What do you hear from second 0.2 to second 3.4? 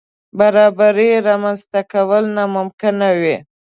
برابرۍ رامنځ ته کول ناممکن وي.